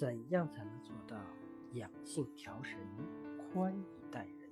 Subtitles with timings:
[0.00, 1.14] 怎样才能做到
[1.74, 2.78] 养性调神、
[3.52, 4.50] 宽以待人？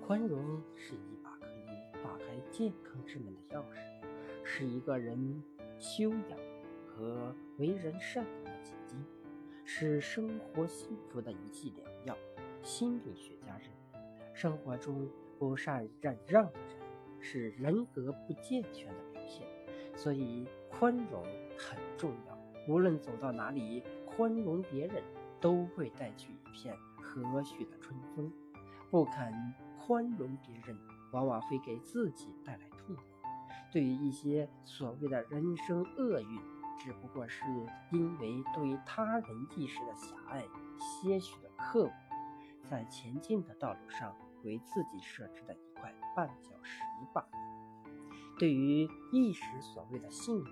[0.00, 4.06] 宽容是一把可以打开健康之门的钥匙，
[4.44, 5.42] 是一个人
[5.80, 6.38] 修养
[6.86, 9.04] 和为人善良的结晶，
[9.64, 12.16] 是生活幸福的一剂良药。
[12.62, 15.08] 心理学家认为，生活中
[15.40, 16.78] 不善忍让的人
[17.18, 19.44] 是人格不健全的表现，
[19.96, 21.24] 所以宽容
[21.58, 22.38] 很重要。
[22.68, 23.82] 无论走到哪里，
[24.18, 25.00] 宽容别人
[25.40, 28.32] 都会带去一片和煦的春风。
[28.90, 29.32] 不肯
[29.78, 30.76] 宽容别人，
[31.12, 33.02] 往往会给自己带来痛苦。
[33.70, 36.40] 对于一些所谓的人生厄运，
[36.80, 37.44] 只不过是
[37.92, 40.42] 因为对他人意识的狭隘、
[40.80, 41.92] 些许的刻薄，
[42.68, 46.82] 在前进的道路上为自己设置的一块绊脚石
[47.14, 47.28] 罢了。
[48.36, 50.42] 对于一时所谓的幸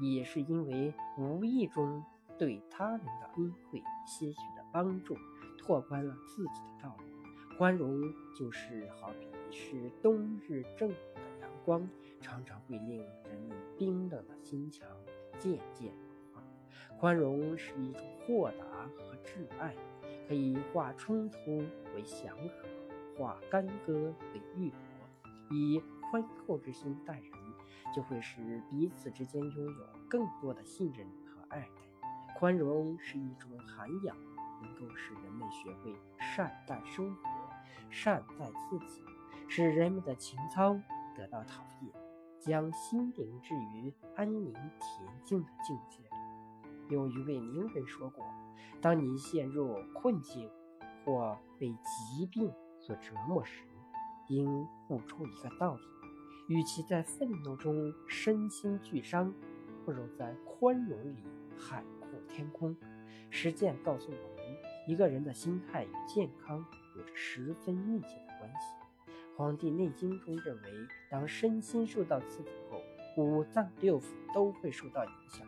[0.00, 2.02] 运，也是因为无意中
[2.38, 5.16] 对他人的恩惠、些许的帮助，
[5.58, 7.04] 拓宽了自己的道路。
[7.56, 8.00] 宽容
[8.36, 11.88] 就是好比是冬日正午的阳光，
[12.20, 14.88] 常常会令人们冰冷的心墙
[15.38, 16.42] 渐渐融化。
[16.98, 18.64] 宽容是一种豁达
[18.96, 19.74] 和挚爱，
[20.28, 21.58] 可以化冲突
[21.94, 24.74] 为祥和，化干戈为玉帛。
[25.50, 27.32] 以宽厚之心待人。
[27.94, 31.87] 就会使彼此之间拥有更多的信任和爱戴。
[32.38, 34.16] 宽容是一种涵养，
[34.62, 37.22] 能够使人们学会善待生活、
[37.90, 39.02] 善待自己，
[39.48, 40.80] 使人们的情操
[41.16, 41.92] 得到陶冶，
[42.38, 46.94] 将心灵置于安宁恬静的境界里。
[46.94, 48.24] 有一位名人说过
[48.80, 50.48] ：“当你陷入困境
[51.04, 53.64] 或被疾病所折磨时，
[54.28, 54.46] 应
[54.88, 55.82] 悟出一个道理。”
[56.46, 59.34] 与其在愤怒中身心俱伤，
[59.84, 61.24] 不如在宽容里
[61.58, 62.76] 海阔天空。
[63.30, 64.56] 实践告诉我们，
[64.86, 66.64] 一个人的心态与健康
[66.96, 69.10] 有着十分密切的关系。
[69.36, 70.70] 《黄帝内经》中认为，
[71.10, 72.80] 当身心受到刺激后，
[73.16, 75.46] 五脏六腑都会受到影响，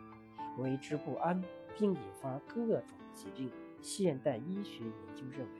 [0.57, 1.43] 为之不安，
[1.77, 3.51] 并引发各种疾病。
[3.81, 5.59] 现代医学研究认为，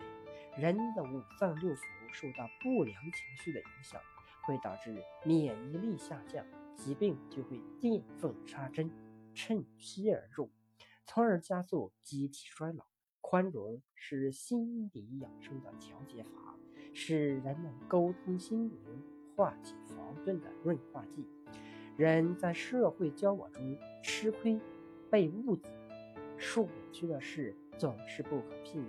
[0.61, 1.81] 人的五脏六腑
[2.13, 3.99] 受到不良情绪的影响。
[4.43, 4.91] 会导致
[5.23, 6.43] 免疫力下降，
[6.75, 8.89] 疾病就会见缝插针，
[9.35, 10.49] 趁虚而入，
[11.13, 12.85] 从而加速机体衰老。
[13.19, 16.57] 宽容是心理养生的调节法，
[16.93, 18.79] 是人们沟通心灵、
[19.35, 21.25] 化解矛盾的润滑剂。
[21.97, 24.57] 人在社会交往中吃亏、
[25.09, 25.67] 被误解、
[26.37, 28.87] 受委屈的事总是不可避免。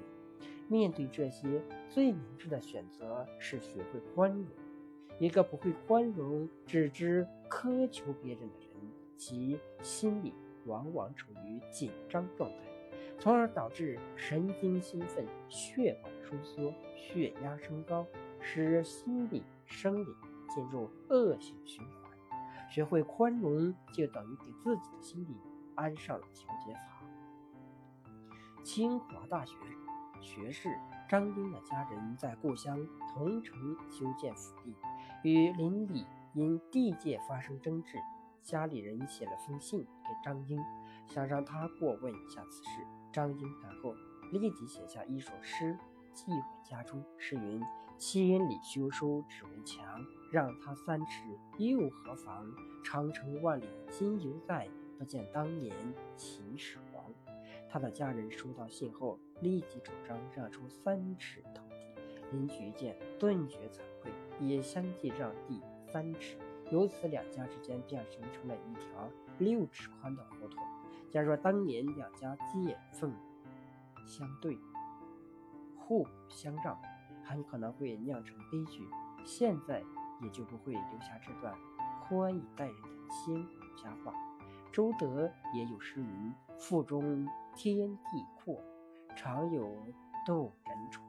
[0.69, 4.47] 面对这些，最明智的选择是学会宽容。
[5.19, 10.33] 一个不会宽容、只知苛求别人的人，其心理
[10.67, 12.57] 往往处于紧张状态，
[13.19, 18.07] 从而导致神经兴奋、血管收缩、血压升高，
[18.41, 20.09] 使心理、生理
[20.49, 22.11] 进入恶性循环。
[22.71, 25.37] 学会宽容，就等于给自己的心理
[25.75, 27.03] 安上了调节阀。
[28.65, 29.57] 清华大学
[30.21, 30.69] 学士
[31.09, 32.79] 张英的家人在故乡
[33.13, 34.75] 桐城修建府邸。
[35.25, 37.97] 与邻里因地界发生争执，
[38.43, 40.59] 家里人写了封信给张英，
[41.09, 42.87] 想让他过问一下此事。
[43.13, 43.95] 张英看后，
[44.33, 45.79] 立即写下一首诗
[46.13, 47.63] 寄回家中，诗云
[47.99, 51.23] ：“千里修书只为墙，让他三尺
[51.59, 52.51] 又何妨？
[52.83, 55.77] 长城万里今犹在，不见当年
[56.17, 57.05] 秦始皇。”
[57.71, 61.77] 他的家人收到信后，立即主张让出三尺土地。
[62.33, 64.11] 邻居见，顿觉惭愧。
[64.41, 65.61] 也相继让地
[65.93, 66.37] 三尺，
[66.73, 69.07] 由此两家之间便形成了一条
[69.39, 70.65] 六尺宽的胡同。
[71.11, 73.15] 假若当年两家见缝
[74.07, 74.59] 相对，
[75.77, 76.81] 互不相让，
[77.23, 78.83] 很可能会酿成悲剧。
[79.23, 79.85] 现在
[80.23, 81.55] 也就不会留下这段
[82.09, 84.15] 宽以待人的千古佳话。
[84.73, 88.59] 周德也有诗云：“腹中天地阔，
[89.15, 89.63] 常有
[90.25, 91.05] 渡人传。”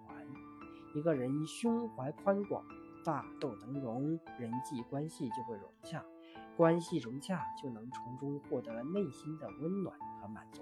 [0.93, 2.61] 一个人胸怀宽广。
[3.03, 6.03] 大度能容，人际关系就会融洽，
[6.55, 10.61] 关系融洽就能从中获得内心的温暖和满足，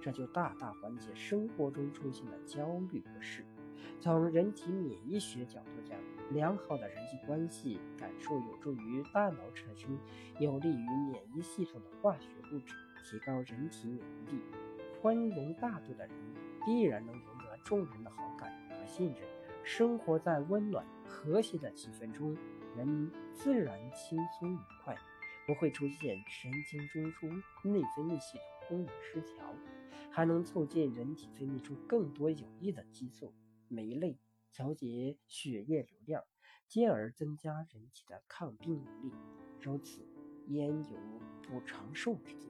[0.00, 3.44] 这就大大缓解生活中出现的焦虑不适。
[4.00, 5.98] 从人体免疫学角度讲，
[6.30, 9.98] 良好的人际关系感受有助于大脑产生
[10.38, 14.40] 有利于免疫系统的化学物质，提高人体免疫力。
[15.02, 16.14] 宽容大度的人
[16.64, 19.39] 必然能赢得众人的好感和信任。
[19.64, 22.36] 生活在温暖和谐的气氛中，
[22.76, 24.96] 人自然轻松愉快。
[25.46, 29.52] 不会出现神经中枢、内分泌系统功能失调，
[30.08, 33.34] 还能促进人体分泌出更多有益的激素
[33.66, 34.16] 酶类，
[34.52, 36.22] 调节血液流量，
[36.68, 39.12] 进而增加人体的抗病能力。
[39.60, 40.06] 如此，
[40.46, 40.96] 焉有
[41.42, 42.49] 不长寿之境？